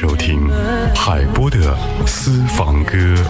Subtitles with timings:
[0.00, 0.48] 收听
[0.94, 3.29] 海波的私房歌。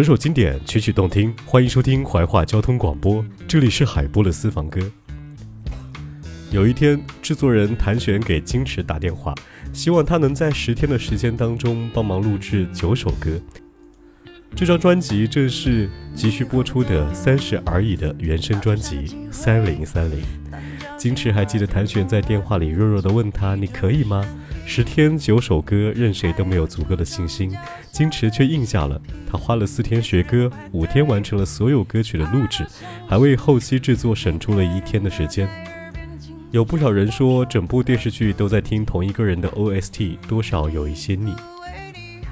[0.00, 4.80] 首首经典，曲曲动听，欢迎收听怀化交通广播，这里是海波的私房歌。
[6.50, 9.34] 有一天，制作人谭旋给金池打电话，
[9.74, 13.38] 希望他能在十天的时间当中帮忙录制九首歌。
[14.54, 18.96] 这张专辑正是急需播出的《三十而已》的原声专辑
[19.32, 20.18] 《三零三零》。
[20.98, 24.22] 金池还记得谭旋在电话里弱弱地问他：“你可以吗？”
[24.66, 27.56] 十天九首歌，任谁都没有足够的信心。
[27.90, 32.66] 金池却应下了，他花了四天学歌，五天完成了所有歌曲的录制，
[33.08, 35.48] 还为后期制作省出了一天的时间。
[36.50, 41.32] 有不少人说，整部电视剧都在听同一个人的 OST，多少有一些腻。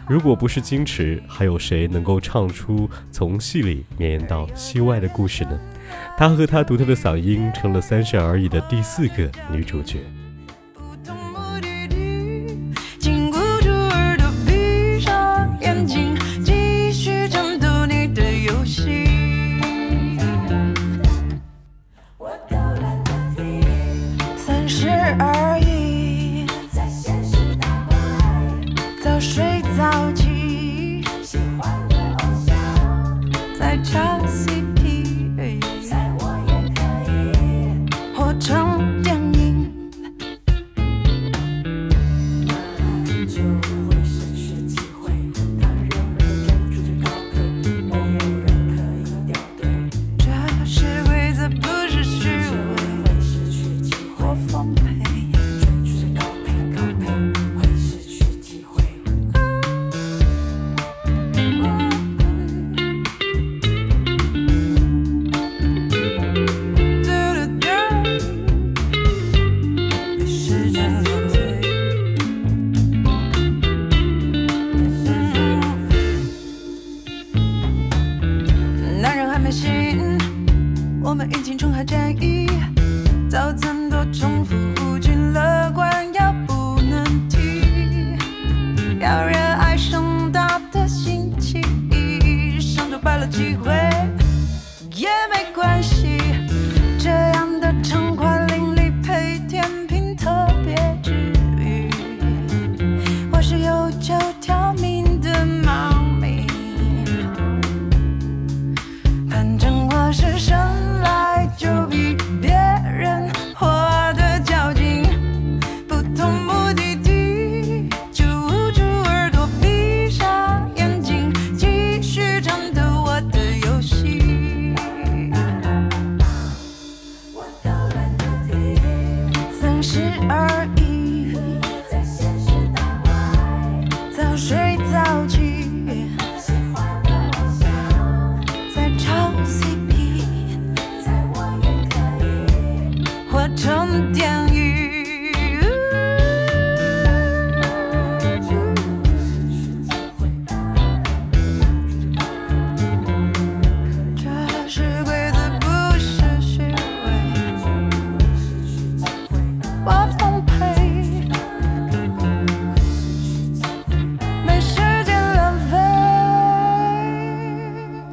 [0.09, 5.61] 如果不是金池，还有谁能够唱出从戏里绵延到戏外的故事呢？
[6.17, 9.99] 她和她独特的嗓音，成了《三十而已》的第四个女主角。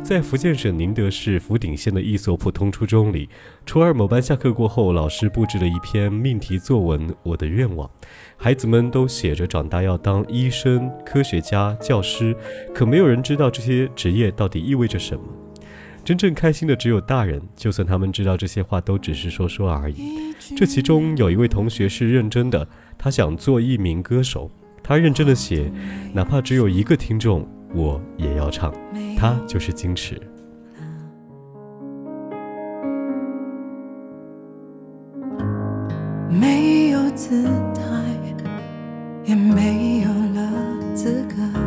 [0.06, 3.28] 在福建省宁德市福鼎县的一所普通初中里，
[3.66, 7.88] 初二某班下课过后，老师布置了一篇命题作文《我的愿望》，
[8.38, 12.36] 孩子们都写着长大要当医生、科学家、教师，
[12.72, 15.24] 可没有人知道这些职业到底意味着什么。
[16.04, 19.96] 真正开心的只有大人，就算他们知道这些话都只是说说而已。
[20.56, 24.51] 这其中有一位同学是认真的，他想做一名歌手，
[24.84, 25.72] 他认真的写，
[26.13, 28.74] 哪怕只有一个听众，我也要唱。
[29.18, 30.19] 他就是矜持。
[36.30, 37.44] 没有姿
[37.74, 37.81] 态，
[39.25, 41.65] 也没有了资格。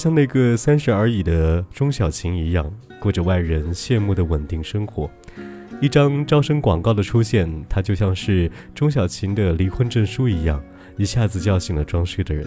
[0.00, 5.10] 像那个三十而已的钟小琴一样，过着外人羡慕的稳定生活。
[5.78, 10.58] 一张招生广告的出现，他就像是钟小琴的离婚证书一样，
[10.96, 12.46] 一下子叫醒了装睡的人。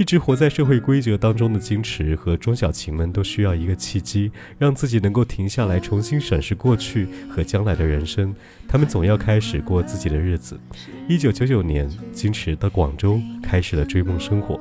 [0.00, 8.34] 一直活在社会规则当中的金池和钟小琴们都需要一个契机，让自己能够停下来，重新审视过去和将来的人生。
[8.66, 10.58] 他们总要开始过自己的日子。
[11.06, 14.58] 一九九九年，金池到广州开始了追梦生活。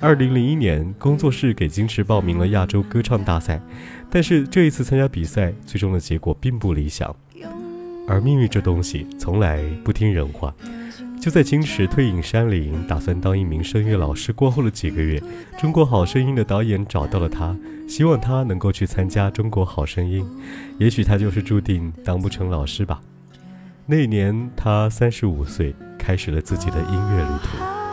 [0.00, 3.62] 二零零一年，工作室给金池报名了亚洲歌唱大赛，
[4.10, 7.14] 但是这一次参加比赛，最终的结果并不理想。
[8.08, 10.52] 而命运这东西从来不听人话。
[11.20, 15.20] 就在金池退隐山林，打算当一名声乐老师过后的几个月，
[15.60, 17.54] 《中国好声音》的导演找到了他，
[17.86, 20.24] 希望他能够去参加《中国好声音》。
[20.78, 23.02] 也许他就是注定当不成老师吧。
[23.84, 27.89] 那一年，他三十五岁，开始了自己的音乐旅途。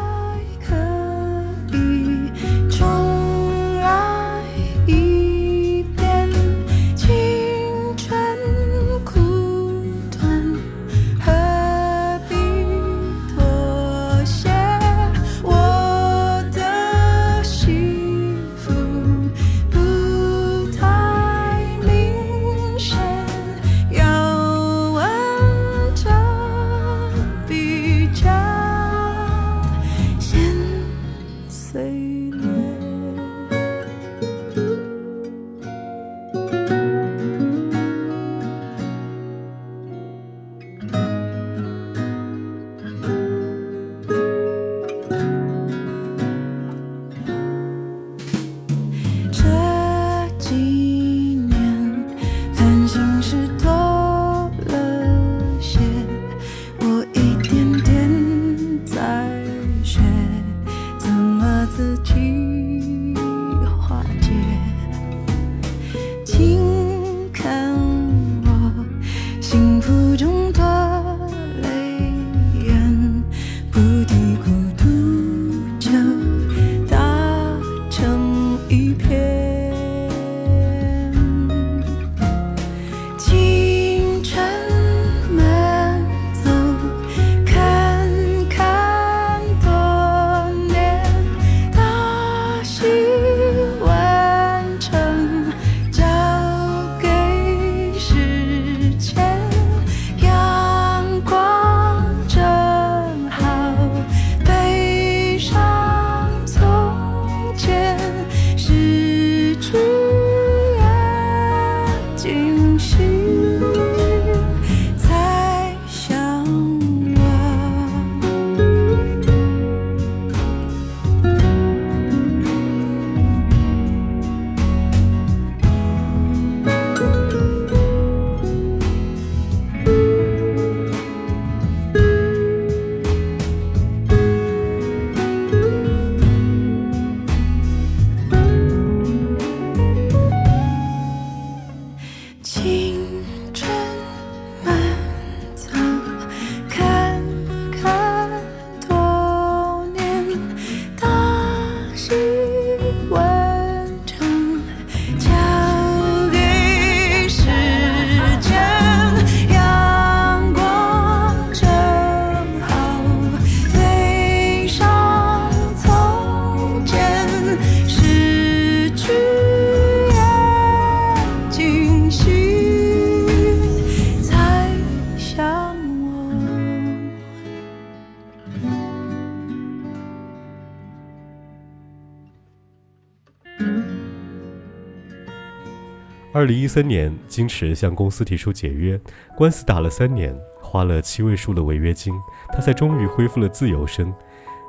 [186.38, 189.02] 二零一三年，金池向公司提出解约，
[189.36, 192.14] 官司打了三年，花了七位数的违约金，
[192.54, 194.14] 他才终于恢复了自由身。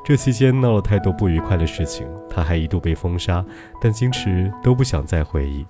[0.03, 3.45] 这期间闹了太多不愉快的事情，他还一度被封杀，
[3.83, 5.67] 但金池都不想再回忆。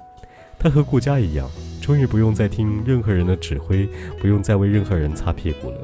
[0.56, 1.50] 他和顾佳一样，
[1.82, 3.88] 终于不用再听任何人的指挥，
[4.20, 5.78] 不用再为任何人擦屁股了。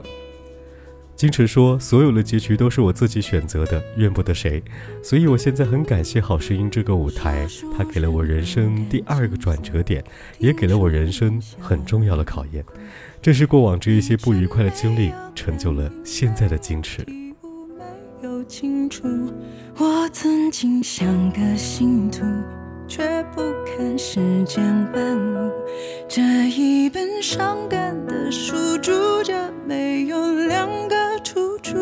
[1.16, 4.62] 金池说：“所有的结局都是我自己选择的，怨不得谁。
[5.02, 10.02] 所以我现在很感谢《好声音》这个舞台，它给了我人生第二个转折点，
[10.38, 12.64] 也给了我人生很重要的考验。
[13.22, 17.06] 正是过往这一些不愉快的经历，成就了现在的金池。”
[19.76, 22.24] 我曾经像个信徒，
[22.86, 24.62] 却不看世间
[24.92, 25.50] 万物。
[26.08, 30.94] 这一本伤感的书，住着没有两个。
[31.24, 31.74] 出处，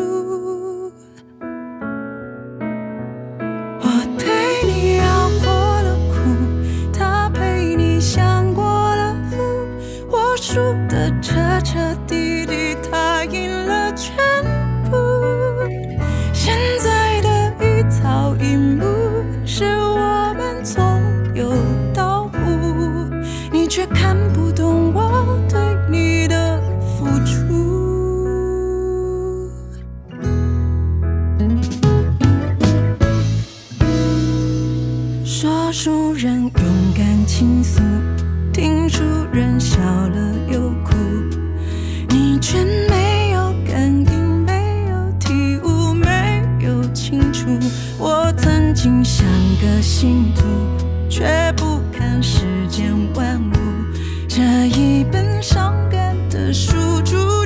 [47.97, 49.25] 我曾经像
[49.61, 50.43] 个信徒，
[51.09, 53.53] 却不看世间万物。
[54.27, 56.73] 这一本伤感的书，
[57.03, 57.42] 注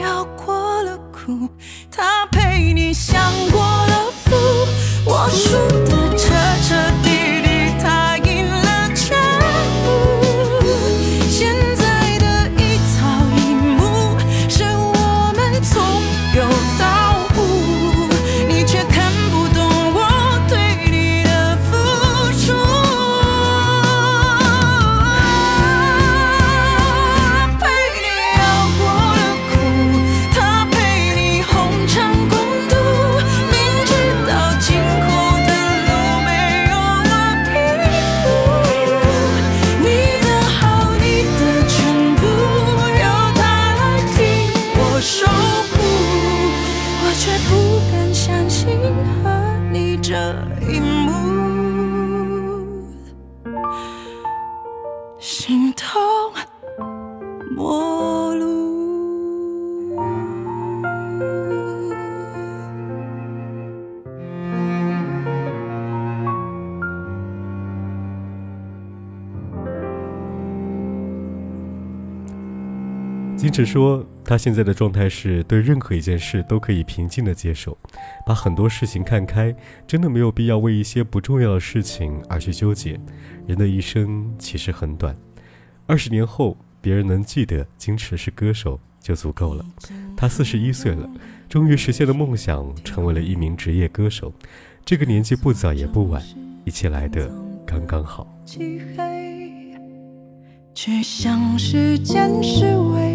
[0.00, 1.48] 要过了苦，
[1.90, 4.36] 他陪你享过了福，
[5.04, 5.56] 我输
[5.90, 5.99] 的。
[47.22, 48.70] 却不敢相信
[49.22, 49.28] 和
[49.70, 50.16] 你这
[50.66, 51.89] 一幕。
[73.50, 77.76] 金池说，他现在的状态是对任何一件事都可以平静的接受，
[78.24, 79.52] 把很多事情看开，
[79.88, 83.00] 真的没有必要为一些不重要的事情而去纠结。
[83.48, 85.16] 人的一生其实很短，
[85.88, 89.66] 二十年后别人能记得金池是歌手就足够了。
[90.16, 91.10] 他四十一岁了，
[91.48, 94.32] 终于实现了梦想，成为了一名职业歌手。
[94.84, 96.22] 这个年纪不早也不晚，
[96.64, 97.28] 一切来得
[97.66, 98.24] 刚刚好。
[100.72, 103.09] 去向时间示威。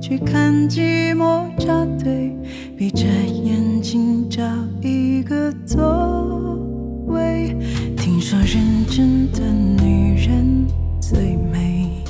[0.00, 2.34] 去看寂寞扎堆
[2.74, 4.42] 闭着眼睛找
[4.80, 6.58] 一个座
[7.06, 7.54] 位
[7.98, 9.40] 听说认真的
[9.84, 10.66] 女人
[10.98, 12.02] 最美。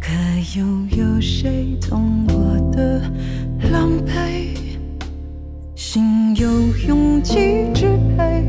[0.00, 0.12] 可
[0.58, 0.66] 又
[0.96, 3.00] 有谁懂我的
[3.70, 4.56] 狼狈
[5.76, 6.48] 心有
[6.88, 8.42] 勇气支配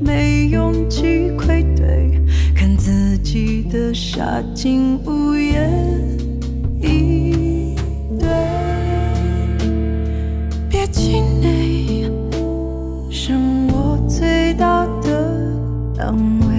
[0.00, 2.18] 没勇气愧对
[2.54, 5.70] 看自己的傻竟无言
[6.82, 7.19] 以
[10.92, 12.10] 你
[13.10, 13.32] 是
[13.72, 15.54] 我最大的
[15.96, 16.49] 浪漫。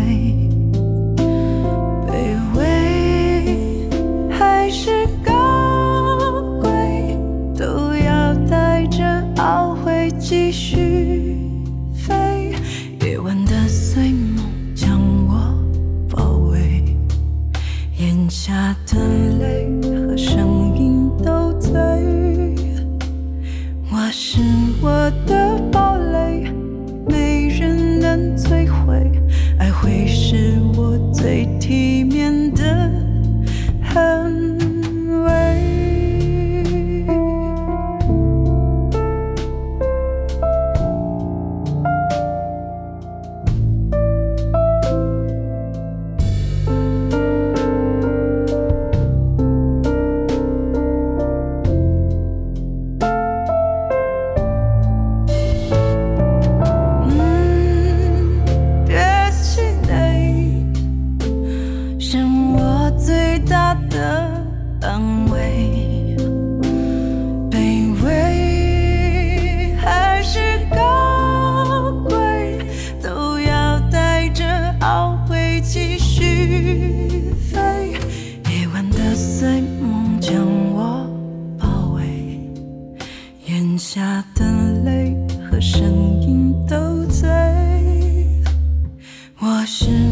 [89.62, 90.11] 我是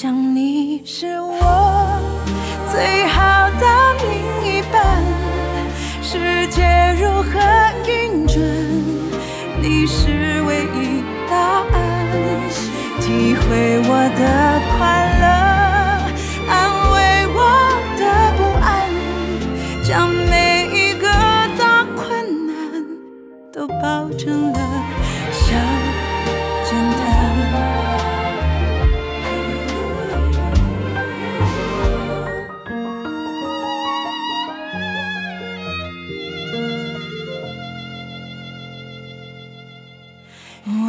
[0.00, 1.34] 想你是我
[2.70, 3.66] 最好的
[4.04, 4.08] 另
[4.48, 5.02] 一半，
[6.00, 6.62] 世界
[7.02, 7.40] 如何
[7.84, 8.38] 运转，
[9.60, 11.36] 你是唯一答
[11.72, 11.76] 案，
[13.00, 14.22] 体会我的
[14.78, 15.07] 快乐。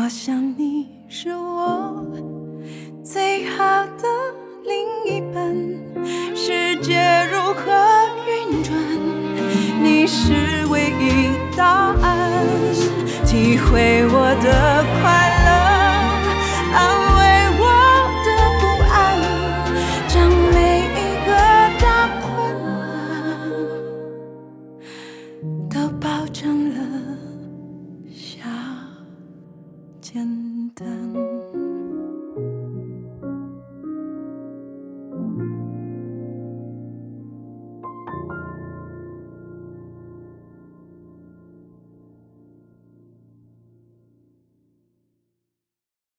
[0.10, 2.04] 我想你是我
[3.04, 4.08] 最好的
[4.66, 4.74] 另
[5.06, 5.56] 一半，
[6.36, 7.00] 世界
[7.32, 7.62] 如何
[8.26, 8.74] 运转，
[9.84, 12.44] 你是唯一答案，
[13.24, 15.29] 体会我的快乐。